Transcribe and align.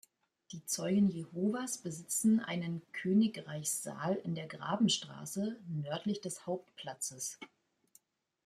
Die 0.51 0.65
Zeugen 0.65 1.09
Jehovas 1.11 1.77
besitzen 1.77 2.39
einen 2.39 2.81
„Königreichssaal“ 2.91 4.15
in 4.23 4.33
der 4.33 4.47
Grabenstraße, 4.47 5.57
nördlich 5.67 6.21
des 6.21 6.47
Hauptplatzes. 6.47 7.37